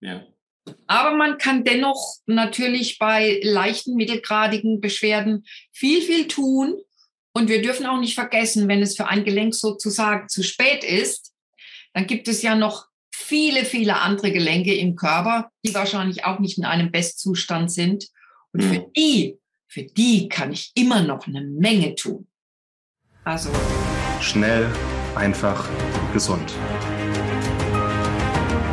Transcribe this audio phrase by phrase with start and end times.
[0.00, 0.26] Ja.
[0.86, 6.76] Aber man kann dennoch natürlich bei leichten, mittelgradigen Beschwerden viel, viel tun.
[7.32, 11.32] Und wir dürfen auch nicht vergessen, wenn es für ein Gelenk sozusagen zu spät ist,
[11.94, 16.58] dann gibt es ja noch viele, viele andere Gelenke im Körper, die wahrscheinlich auch nicht
[16.58, 18.08] in einem Bestzustand sind.
[18.52, 18.92] Und für mhm.
[18.96, 19.38] die,
[19.68, 22.26] für die kann ich immer noch eine Menge tun.
[23.24, 23.50] Also.
[24.20, 24.70] Schnell,
[25.14, 25.68] einfach,
[26.12, 26.52] gesund.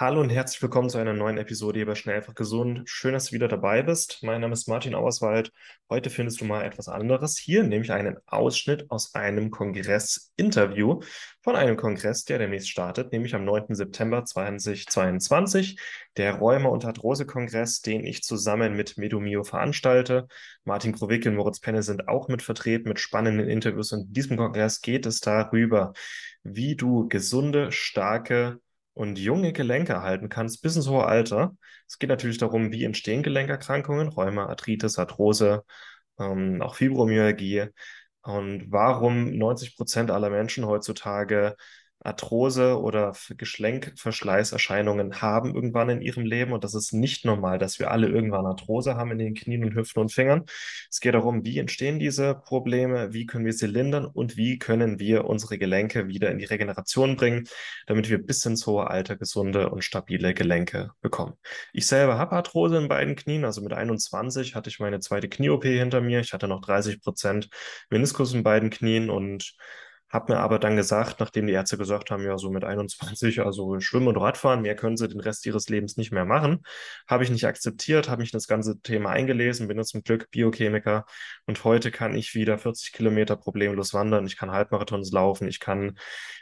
[0.00, 2.88] Hallo und herzlich willkommen zu einer neuen Episode bei Schnell einfach gesund.
[2.88, 4.20] Schön, dass du wieder dabei bist.
[4.22, 5.52] Mein Name ist Martin Auerswald.
[5.90, 11.00] Heute findest du mal etwas anderes hier, nämlich einen Ausschnitt aus einem Kongress-Interview
[11.42, 13.74] von einem Kongress, der demnächst startet, nämlich am 9.
[13.74, 15.78] September 2022,
[16.16, 20.28] der Rheuma- und Arthrose-Kongress, den ich zusammen mit Medomio veranstalte.
[20.64, 23.92] Martin Krowicke und Moritz Penne sind auch mit vertreten mit spannenden Interviews.
[23.92, 25.92] Und in diesem Kongress geht es darüber,
[26.42, 28.60] wie du gesunde, starke
[29.00, 31.56] und junge Gelenke erhalten kannst bis ins hohe Alter.
[31.88, 35.64] Es geht natürlich darum, wie entstehen Gelenkerkrankungen, Rheuma, Arthritis, Arthrose,
[36.18, 37.68] ähm, auch Fibromyalgie
[38.20, 41.56] und warum 90 Prozent aller Menschen heutzutage
[42.02, 46.52] Arthrose oder Geschlenkverschleißerscheinungen haben irgendwann in ihrem Leben.
[46.52, 49.74] Und das ist nicht normal, dass wir alle irgendwann Arthrose haben in den Knien und
[49.74, 50.44] Hüften und Fingern.
[50.90, 54.98] Es geht darum, wie entstehen diese Probleme, wie können wir sie lindern und wie können
[54.98, 57.46] wir unsere Gelenke wieder in die Regeneration bringen,
[57.86, 61.34] damit wir bis ins hohe Alter gesunde und stabile Gelenke bekommen.
[61.72, 63.44] Ich selber habe Arthrose in beiden Knien.
[63.44, 66.20] Also mit 21 hatte ich meine zweite Knie-OP hinter mir.
[66.20, 67.50] Ich hatte noch 30 Prozent
[67.90, 69.54] Meniskus in beiden Knien und
[70.10, 73.78] habe mir aber dann gesagt, nachdem die Ärzte gesagt haben, ja, so mit 21, also
[73.80, 76.64] Schwimmen und Radfahren, mehr können sie den Rest ihres Lebens nicht mehr machen,
[77.06, 81.06] habe ich nicht akzeptiert, habe mich das ganze Thema eingelesen, bin jetzt zum Glück Biochemiker
[81.46, 85.96] und heute kann ich wieder 40 Kilometer problemlos wandern, ich kann Halbmarathons laufen, ich kann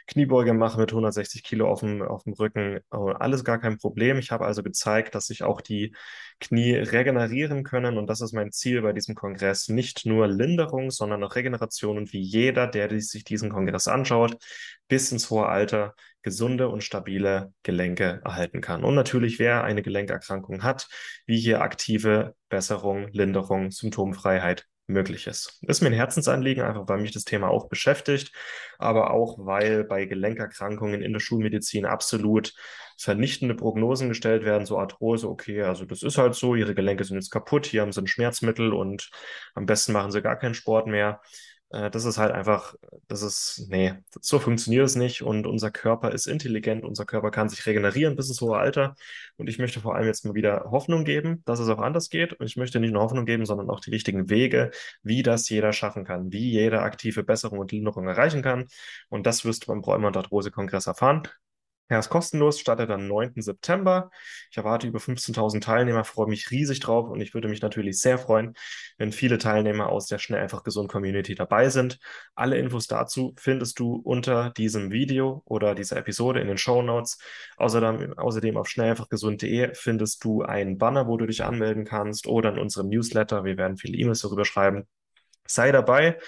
[0.07, 4.17] Kniebeuge machen mit 160 Kilo auf dem, auf dem Rücken, alles gar kein Problem.
[4.17, 5.93] Ich habe also gezeigt, dass sich auch die
[6.39, 11.23] Knie regenerieren können und das ist mein Ziel bei diesem Kongress, nicht nur Linderung, sondern
[11.23, 14.37] auch Regeneration und wie jeder, der sich diesen Kongress anschaut,
[14.87, 18.83] bis ins hohe Alter gesunde und stabile Gelenke erhalten kann.
[18.83, 20.87] Und natürlich, wer eine Gelenkerkrankung hat,
[21.25, 25.59] wie hier aktive Besserung, Linderung, Symptomfreiheit möglich ist.
[25.67, 28.33] Ist mir ein Herzensanliegen, einfach weil mich das Thema auch beschäftigt,
[28.79, 32.53] aber auch weil bei Gelenkerkrankungen in der Schulmedizin absolut
[32.97, 37.15] vernichtende Prognosen gestellt werden, so Arthrose, okay, also das ist halt so, ihre Gelenke sind
[37.15, 39.09] jetzt kaputt, hier haben sie ein Schmerzmittel und
[39.53, 41.21] am besten machen sie gar keinen Sport mehr.
[41.71, 42.75] Äh, das ist halt einfach,
[43.07, 45.21] das ist, nee, so funktioniert es nicht.
[45.21, 48.95] Und unser Körper ist intelligent, unser Körper kann sich regenerieren bis ins hohe Alter.
[49.37, 52.33] Und ich möchte vor allem jetzt mal wieder Hoffnung geben, dass es auch anders geht.
[52.33, 54.71] Und ich möchte nicht nur Hoffnung geben, sondern auch die richtigen Wege,
[55.03, 58.67] wie das jeder schaffen kann, wie jeder aktive Besserung und Linderung erreichen kann.
[59.09, 61.23] Und das wirst du beim Bräumer- und Arthrose-Kongress erfahren.
[61.89, 63.41] Er ist kostenlos, startet am 9.
[63.41, 64.11] September.
[64.51, 68.19] Ich erwarte über 15.000 Teilnehmer, freue mich riesig drauf und ich würde mich natürlich sehr
[68.19, 68.53] freuen,
[68.99, 71.97] wenn viele Teilnehmer aus der Schnell einfach gesund Community dabei sind.
[72.35, 77.17] Alle Infos dazu findest du unter diesem Video oder dieser Episode in den Show Notes.
[77.57, 82.59] Außerdem, außerdem auf schnelleinfachgesund.de findest du einen Banner, wo du dich anmelden kannst oder in
[82.59, 83.45] unserem Newsletter.
[83.45, 84.87] Wir werden viele E-Mails darüber schreiben.
[85.47, 86.19] Sei dabei.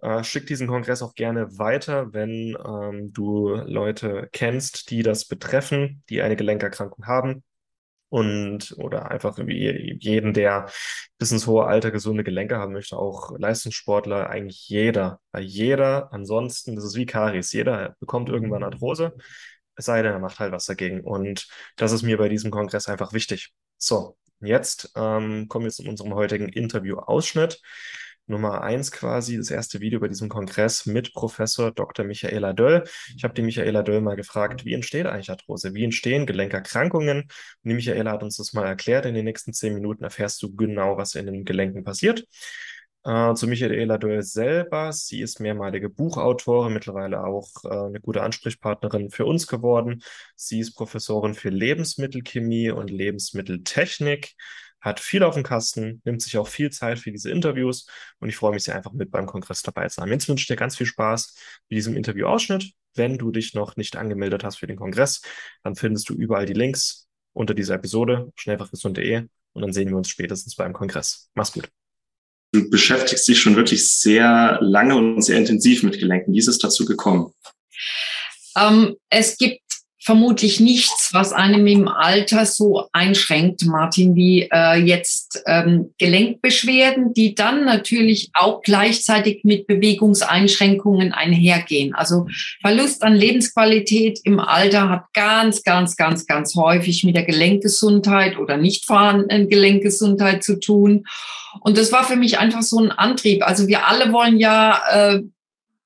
[0.00, 6.02] Äh, schick diesen Kongress auch gerne weiter, wenn ähm, du Leute kennst, die das betreffen,
[6.10, 7.42] die eine Gelenkerkrankung haben
[8.08, 10.70] und oder einfach jeden, der
[11.18, 16.84] bis ins hohe Alter gesunde Gelenke haben möchte, auch Leistungssportler, eigentlich jeder, jeder ansonsten, das
[16.84, 19.14] ist wie Karies, jeder bekommt irgendwann Arthrose,
[19.76, 22.88] es sei denn, er macht halt was dagegen und das ist mir bei diesem Kongress
[22.88, 23.52] einfach wichtig.
[23.76, 27.60] So, jetzt ähm, kommen wir zu unserem heutigen Interview-Ausschnitt.
[28.28, 32.04] Nummer eins quasi, das erste Video bei diesem Kongress mit Professor Dr.
[32.04, 32.82] Michaela Döll.
[33.16, 35.74] Ich habe die Michaela Döll mal gefragt, wie entsteht eigentlich Arthrose?
[35.74, 37.20] Wie entstehen Gelenkerkrankungen?
[37.20, 37.30] Und
[37.62, 39.06] die Michaela hat uns das mal erklärt.
[39.06, 42.26] In den nächsten zehn Minuten erfährst du genau, was in den Gelenken passiert.
[43.04, 44.92] Äh, zu Michaela Döll selber.
[44.92, 50.02] Sie ist mehrmalige Buchautorin, mittlerweile auch äh, eine gute Ansprechpartnerin für uns geworden.
[50.34, 54.34] Sie ist Professorin für Lebensmittelchemie und Lebensmitteltechnik
[54.86, 57.88] hat viel auf dem Kasten, nimmt sich auch viel Zeit für diese Interviews
[58.20, 60.08] und ich freue mich sehr einfach mit beim Kongress dabei zu sein.
[60.10, 61.34] Jetzt wünsche ich dir ganz viel Spaß
[61.68, 62.72] mit diesem Interviewausschnitt.
[62.94, 65.22] Wenn du dich noch nicht angemeldet hast für den Kongress,
[65.64, 70.08] dann findest du überall die Links unter dieser Episode, schnellfachgesund.de und dann sehen wir uns
[70.08, 71.30] spätestens beim Kongress.
[71.34, 71.68] Mach's gut.
[72.52, 76.32] Du beschäftigst dich schon wirklich sehr lange und sehr intensiv mit Gelenken.
[76.32, 77.32] Wie ist es dazu gekommen?
[78.56, 79.65] Ähm, es gibt
[80.06, 87.34] vermutlich nichts, was einem im Alter so einschränkt, Martin, wie äh, jetzt ähm, Gelenkbeschwerden, die
[87.34, 91.92] dann natürlich auch gleichzeitig mit Bewegungseinschränkungen einhergehen.
[91.92, 92.28] Also
[92.60, 98.56] Verlust an Lebensqualität im Alter hat ganz, ganz, ganz, ganz häufig mit der Gelenkgesundheit oder
[98.56, 101.04] nicht vorhandenen Gelenkgesundheit zu tun.
[101.62, 103.42] Und das war für mich einfach so ein Antrieb.
[103.44, 105.22] Also wir alle wollen ja äh,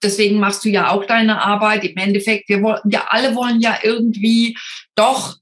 [0.03, 1.85] deswegen machst du ja auch deine Arbeit.
[1.85, 4.57] Im Endeffekt, wir, wollen, wir alle wollen ja irgendwie
[4.95, 5.37] doch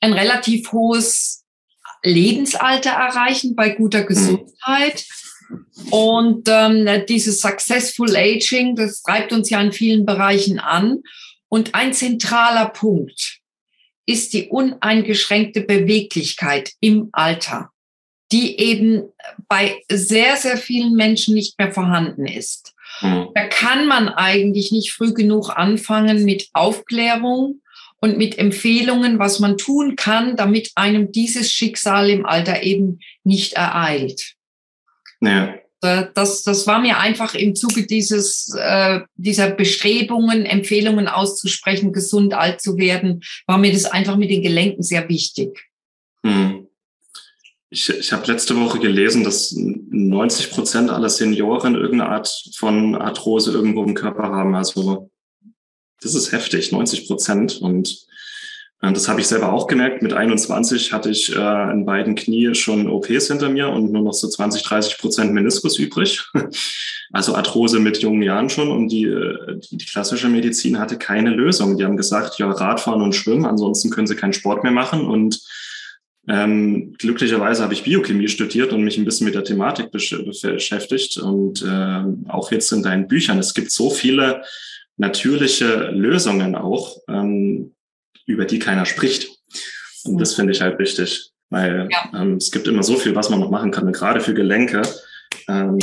[0.00, 1.44] ein relativ hohes
[2.02, 5.04] Lebensalter erreichen bei guter Gesundheit.
[5.90, 11.02] Und ähm, dieses Successful Aging, das treibt uns ja in vielen Bereichen an.
[11.48, 13.40] Und ein zentraler Punkt
[14.06, 17.70] ist die uneingeschränkte Beweglichkeit im Alter,
[18.32, 19.12] die eben
[19.48, 22.74] bei sehr, sehr vielen Menschen nicht mehr vorhanden ist.
[23.02, 23.28] Mhm.
[23.34, 27.60] Da kann man eigentlich nicht früh genug anfangen mit Aufklärung
[28.00, 33.52] und mit Empfehlungen, was man tun kann, damit einem dieses Schicksal im Alter eben nicht
[33.54, 34.34] ereilt.
[35.20, 35.54] Ja.
[35.80, 42.60] Das, das war mir einfach im Zuge dieses, äh, dieser Bestrebungen, Empfehlungen auszusprechen, gesund alt
[42.60, 45.58] zu werden, war mir das einfach mit den Gelenken sehr wichtig.
[46.24, 46.68] Hm.
[47.72, 53.50] Ich, ich habe letzte Woche gelesen, dass 90 Prozent aller Senioren irgendeine Art von Arthrose
[53.50, 54.54] irgendwo im Körper haben.
[54.54, 55.10] Also
[56.02, 57.62] das ist heftig, 90 Prozent.
[57.62, 58.04] Und
[58.82, 60.02] äh, das habe ich selber auch gemerkt.
[60.02, 64.12] Mit 21 hatte ich äh, in beiden Knie schon OPs hinter mir und nur noch
[64.12, 66.22] so 20, 30 Prozent Meniskus übrig.
[67.14, 68.70] Also Arthrose mit jungen Jahren schon.
[68.70, 71.76] Und die, äh, die, die klassische Medizin hatte keine Lösung.
[71.76, 75.06] Die haben gesagt, ja, Radfahren und Schwimmen, ansonsten können sie keinen Sport mehr machen.
[75.06, 75.38] Und
[76.28, 81.16] ähm, glücklicherweise habe ich Biochemie studiert und mich ein bisschen mit der Thematik besch beschäftigt
[81.16, 83.38] und äh, auch jetzt in deinen Büchern.
[83.38, 84.42] Es gibt so viele
[84.96, 87.74] natürliche Lösungen auch, ähm,
[88.26, 89.28] über die keiner spricht.
[90.04, 92.20] Und das finde ich halt wichtig, weil ja.
[92.20, 94.82] ähm, es gibt immer so viel, was man noch machen kann, und gerade für Gelenke
[95.48, 95.78] ähm,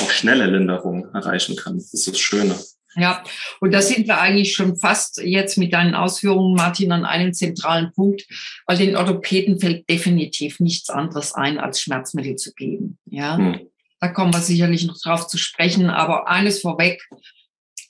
[0.00, 1.76] auch schnelle Linderung erreichen kann.
[1.76, 2.54] Das ist das Schöne.
[2.96, 3.24] Ja,
[3.60, 7.92] und da sind wir eigentlich schon fast jetzt mit deinen Ausführungen, Martin, an einem zentralen
[7.92, 8.24] Punkt,
[8.66, 12.98] weil den Orthopäden fällt definitiv nichts anderes ein, als Schmerzmittel zu geben.
[13.06, 13.60] Ja, hm.
[14.00, 17.02] da kommen wir sicherlich noch drauf zu sprechen, aber eines vorweg,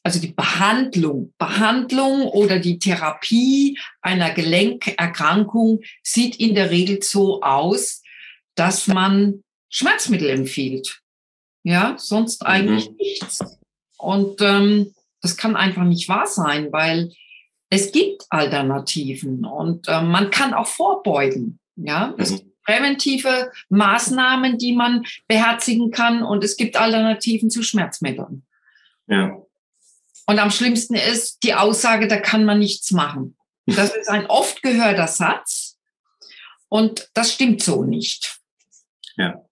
[0.02, 8.02] also die Behandlung, Behandlung oder die Therapie einer Gelenkerkrankung sieht in der Regel so aus,
[8.54, 11.00] dass man Schmerzmittel empfiehlt.
[11.64, 12.48] Ja, sonst mhm.
[12.48, 12.96] eigentlich mhm.
[12.96, 13.58] nichts.
[14.04, 17.12] Und ähm, das kann einfach nicht wahr sein, weil
[17.70, 21.58] es gibt Alternativen und äh, man kann auch vorbeugen.
[21.76, 22.36] Ja, es mhm.
[22.36, 28.44] gibt präventive Maßnahmen, die man beherzigen kann und es gibt Alternativen zu Schmerzmitteln.
[29.06, 29.38] Ja.
[30.26, 33.36] Und am schlimmsten ist die Aussage, da kann man nichts machen.
[33.66, 35.78] Das ist ein oft gehörter Satz
[36.68, 38.38] und das stimmt so nicht.
[39.16, 39.43] Ja.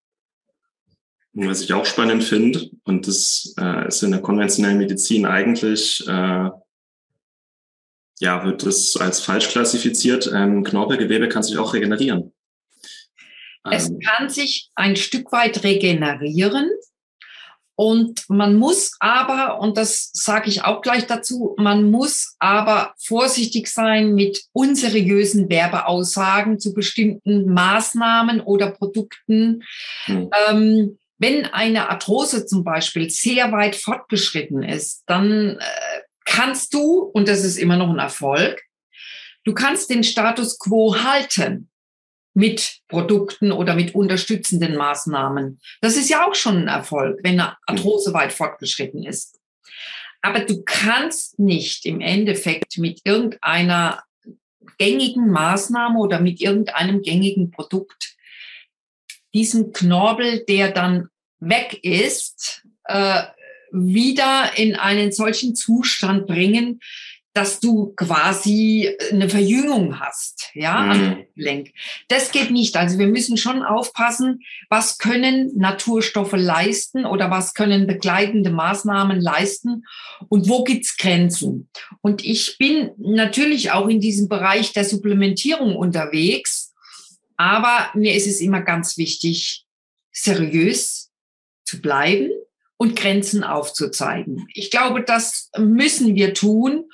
[1.35, 6.51] Was ich auch spannend finde, und das äh, ist in der konventionellen Medizin eigentlich, äh,
[8.21, 10.31] ja, wird das als falsch klassifiziert.
[10.33, 12.33] Ähm, Knorpelgewebe kann sich auch regenerieren.
[13.71, 16.71] Es ähm, kann sich ein Stück weit regenerieren.
[17.75, 23.67] Und man muss aber, und das sage ich auch gleich dazu, man muss aber vorsichtig
[23.67, 29.65] sein mit unseriösen Werbeaussagen zu bestimmten Maßnahmen oder Produkten.
[30.05, 30.31] Hm.
[30.49, 37.29] Ähm, wenn eine Arthrose zum Beispiel sehr weit fortgeschritten ist, dann äh, kannst du, und
[37.29, 38.61] das ist immer noch ein Erfolg,
[39.45, 41.71] du kannst den Status quo halten
[42.35, 45.61] mit Produkten oder mit unterstützenden Maßnahmen.
[45.81, 48.15] Das ist ja auch schon ein Erfolg, wenn eine Arthrose mhm.
[48.15, 49.39] weit fortgeschritten ist.
[50.23, 54.03] Aber du kannst nicht im Endeffekt mit irgendeiner
[54.79, 58.17] gängigen Maßnahme oder mit irgendeinem gängigen Produkt
[59.35, 61.09] diesen Knorpel, der dann
[61.43, 63.23] weg ist, äh,
[63.73, 66.81] wieder in einen solchen Zustand bringen,
[67.35, 71.25] dass du quasi eine Verjüngung hast, ja, mhm.
[71.35, 71.73] Gelenk.
[72.09, 72.77] Das geht nicht.
[72.77, 79.85] Also wir müssen schon aufpassen, was können Naturstoffe leisten oder was können begleitende Maßnahmen leisten
[80.29, 81.71] und wo gibt's Grenzen.
[82.03, 86.75] Und ich bin natürlich auch in diesem Bereich der Supplementierung unterwegs,
[87.39, 89.65] aber mir ist es immer ganz wichtig,
[90.13, 91.12] seriös
[91.73, 92.31] zu bleiben
[92.77, 94.47] und Grenzen aufzuzeigen.
[94.55, 96.85] Ich glaube, das müssen wir tun,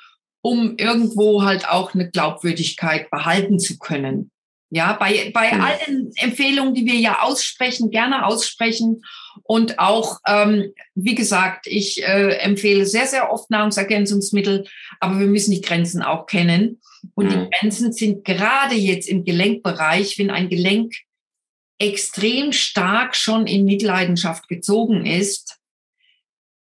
[0.41, 4.31] um irgendwo halt auch eine Glaubwürdigkeit behalten zu können.
[4.71, 5.61] Ja, bei, bei mhm.
[5.61, 9.03] allen Empfehlungen, die wir ja aussprechen, gerne aussprechen
[9.43, 14.67] Und auch, ähm, wie gesagt, ich äh, empfehle sehr, sehr oft Nahrungsergänzungsmittel,
[15.01, 16.81] aber wir müssen die Grenzen auch kennen.
[17.15, 17.31] Und mhm.
[17.31, 20.93] die Grenzen sind gerade jetzt im Gelenkbereich, wenn ein Gelenk
[21.79, 25.59] extrem stark schon in Mitleidenschaft gezogen ist,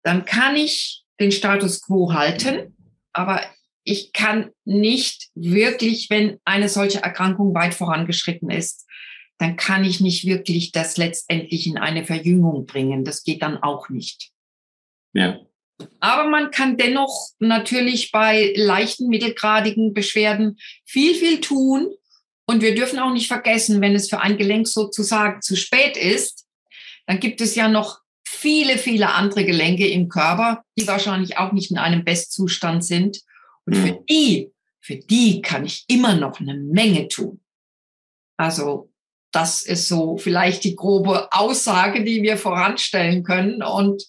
[0.04, 2.76] dann kann ich den Status quo halten,
[3.14, 3.42] aber
[3.84, 8.86] ich kann nicht wirklich, wenn eine solche Erkrankung weit vorangeschritten ist,
[9.38, 13.06] dann kann ich nicht wirklich das letztendlich in eine Verjüngung bringen.
[13.06, 14.32] Das geht dann auch nicht.
[15.14, 15.40] Ja.
[16.00, 21.90] Aber man kann dennoch natürlich bei leichten, mittelgradigen Beschwerden viel, viel tun.
[22.50, 26.46] Und wir dürfen auch nicht vergessen, wenn es für ein Gelenk sozusagen zu spät ist,
[27.06, 31.72] dann gibt es ja noch viele, viele andere Gelenke im Körper, die wahrscheinlich auch nicht
[31.72, 33.22] in einem Bestzustand sind.
[33.66, 34.06] Und für mhm.
[34.10, 37.42] die, für die kann ich immer noch eine Menge tun.
[38.38, 38.92] Also
[39.32, 43.62] das ist so vielleicht die grobe Aussage, die wir voranstellen können.
[43.62, 44.04] Und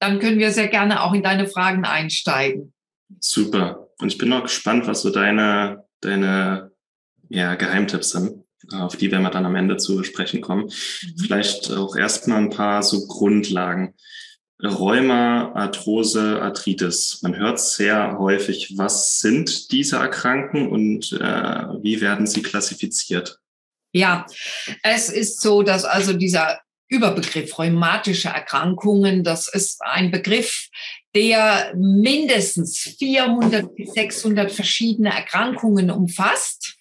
[0.00, 2.72] dann können wir sehr gerne auch in deine Fragen einsteigen.
[3.20, 3.88] Super.
[4.00, 6.73] Und ich bin noch gespannt, was so deine, deine
[7.28, 10.64] ja, Geheimtipps sind, auf die werden wir dann am Ende zu sprechen kommen.
[10.64, 11.18] Mhm.
[11.18, 13.94] Vielleicht auch erstmal ein paar so Grundlagen.
[14.62, 17.18] Rheuma, Arthrose, Arthritis.
[17.22, 23.38] Man hört sehr häufig, was sind diese Erkrankungen und äh, wie werden sie klassifiziert?
[23.92, 24.26] Ja,
[24.82, 30.68] es ist so, dass also dieser Überbegriff rheumatische Erkrankungen, das ist ein Begriff,
[31.14, 36.73] der mindestens 400 bis 600 verschiedene Erkrankungen umfasst.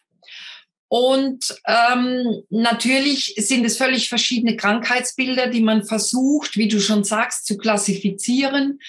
[0.96, 7.48] Und ähm, natürlich sind es völlig verschiedene Krankheitsbilder, die man versucht, wie du schon sagst,
[7.48, 8.80] zu klassifizieren.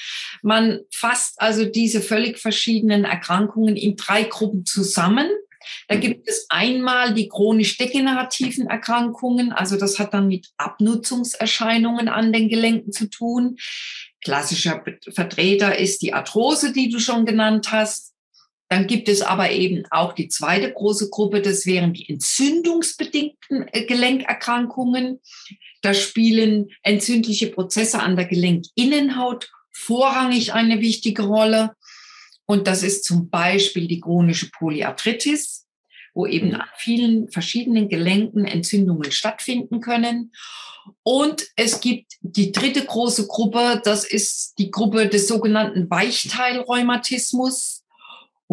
[0.43, 5.31] Man fasst also diese völlig verschiedenen Erkrankungen in drei Gruppen zusammen.
[5.89, 12.35] Da gibt es einmal die chronisch degenerativen Erkrankungen, also das hat dann mit Abnutzungserscheinungen an
[12.35, 13.57] den Gelenken zu tun.
[14.23, 18.14] Klassischer Vertreter ist die Arthrose, die du schon genannt hast.
[18.69, 23.85] Dann gibt es aber eben auch die zweite große Gruppe, das wären die entzündungsbedingten äh,
[23.85, 25.21] Gelenkerkrankungen.
[25.83, 31.75] Da spielen entzündliche Prozesse an der Gelenkinnenhaut vorrangig eine wichtige Rolle.
[32.47, 35.67] Und das ist zum Beispiel die chronische Polyarthritis,
[36.15, 36.55] wo eben mhm.
[36.57, 40.33] an vielen verschiedenen Gelenken Entzündungen stattfinden können.
[41.03, 47.84] Und es gibt die dritte große Gruppe, das ist die Gruppe des sogenannten Weichteilrheumatismus.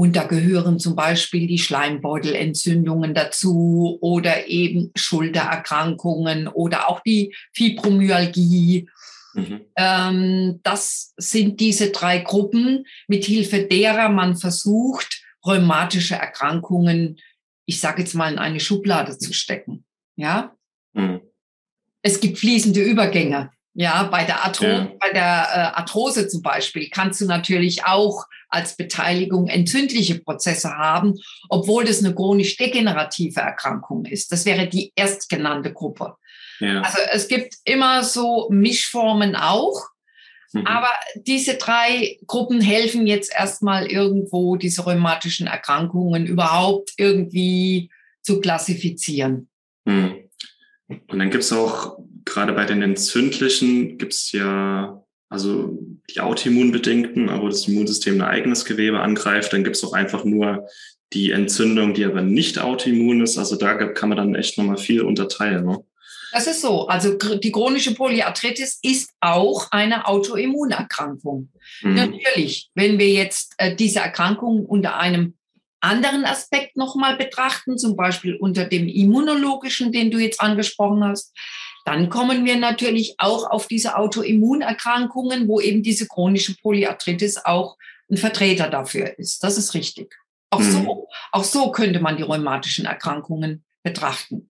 [0.01, 8.89] Und da gehören zum Beispiel die Schleimbeutelentzündungen dazu oder eben Schultererkrankungen oder auch die Fibromyalgie
[9.33, 9.61] Mhm.
[9.77, 17.17] Ähm, das sind diese drei Gruppen, mit Hilfe derer man versucht, rheumatische Erkrankungen,
[17.65, 19.85] ich sage jetzt mal, in eine Schublade zu stecken.
[20.17, 20.53] Ja.
[20.93, 21.21] Mhm.
[22.01, 23.51] Es gibt fließende Übergänge.
[23.73, 24.91] Ja, bei der, Arthro ja.
[24.99, 31.13] bei der äh, Arthrose zum Beispiel kannst du natürlich auch als Beteiligung entzündliche Prozesse haben,
[31.47, 34.31] obwohl das eine chronisch degenerative Erkrankung ist.
[34.31, 36.15] Das wäre die erstgenannte Gruppe.
[36.59, 36.81] Ja.
[36.81, 39.87] Also es gibt immer so Mischformen auch.
[40.53, 40.67] Mhm.
[40.67, 47.89] Aber diese drei Gruppen helfen jetzt erstmal irgendwo, diese rheumatischen Erkrankungen überhaupt irgendwie
[48.21, 49.49] zu klassifizieren.
[49.85, 50.29] Mhm.
[50.87, 57.29] Und dann gibt es auch, gerade bei den entzündlichen, gibt es ja also die autoimmunbedingten,
[57.29, 59.53] aber das Immunsystem ein eigenes Gewebe angreift.
[59.53, 60.67] Dann gibt es auch einfach nur
[61.13, 63.37] die Entzündung, die aber nicht autoimmun ist.
[63.37, 65.65] Also da kann man dann echt nochmal viel unterteilen.
[65.65, 65.83] Ne?
[66.33, 66.87] Das ist so.
[66.87, 71.49] Also die chronische Polyarthritis ist auch eine Autoimmunerkrankung.
[71.81, 71.93] Mhm.
[71.93, 75.35] Natürlich, wenn wir jetzt äh, diese Erkrankung unter einem
[75.79, 81.33] anderen Aspekt nochmal betrachten, zum Beispiel unter dem immunologischen, den du jetzt angesprochen hast,
[81.85, 87.77] dann kommen wir natürlich auch auf diese Autoimmunerkrankungen, wo eben diese chronische Polyarthritis auch
[88.09, 89.43] ein Vertreter dafür ist.
[89.43, 90.15] Das ist richtig.
[90.49, 90.71] Auch mhm.
[90.71, 94.49] so, auch so könnte man die rheumatischen Erkrankungen betrachten.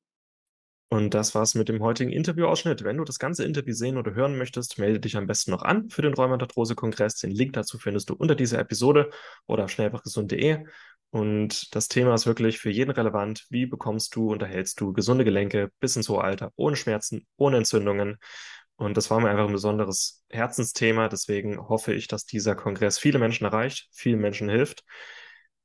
[0.93, 2.83] Und das war's mit dem heutigen Interviewausschnitt.
[2.83, 5.89] Wenn du das ganze Interview sehen oder hören möchtest, melde dich am besten noch an
[5.89, 7.15] für den Rheumatarthrose-Kongress.
[7.15, 9.09] Den Link dazu findest du unter dieser Episode
[9.47, 10.65] oder auf schnellfachgesund.de.
[11.11, 13.45] Und das Thema ist wirklich für jeden relevant.
[13.49, 17.57] Wie bekommst du und erhältst du gesunde Gelenke bis ins hohe Alter, ohne Schmerzen, ohne
[17.57, 18.17] Entzündungen?
[18.77, 21.09] Und das war mir einfach ein besonderes Herzensthema.
[21.09, 24.83] Deswegen hoffe ich, dass dieser Kongress viele Menschen erreicht, vielen Menschen hilft.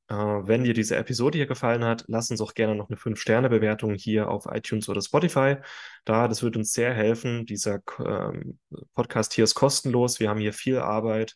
[0.09, 3.95] Äh, wenn dir diese Episode hier gefallen hat, lass uns auch gerne noch eine 5-Sterne-Bewertung
[3.95, 5.57] hier auf iTunes oder Spotify
[6.05, 6.27] da.
[6.27, 7.45] Das wird uns sehr helfen.
[7.45, 8.59] Dieser ähm,
[8.93, 10.19] Podcast hier ist kostenlos.
[10.19, 11.35] Wir haben hier viel Arbeit,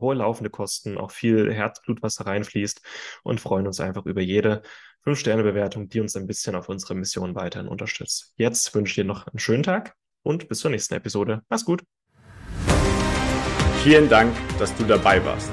[0.00, 2.82] hohe laufende Kosten, auch viel Herzblut, was da reinfließt
[3.22, 4.62] und freuen uns einfach über jede
[5.04, 8.32] 5-Sterne-Bewertung, die uns ein bisschen auf unsere Mission weiterhin unterstützt.
[8.36, 11.42] Jetzt wünsche ich dir noch einen schönen Tag und bis zur nächsten Episode.
[11.48, 11.82] Mach's gut.
[13.82, 15.50] Vielen Dank, dass du dabei warst.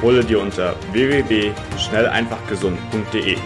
[0.00, 3.36] Hole dir unter www.schnelleinfachgesund.de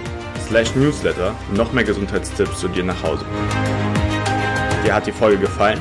[0.47, 3.25] slash newsletter noch mehr Gesundheitstipps zu dir nach Hause.
[4.85, 5.81] Dir hat die Folge gefallen?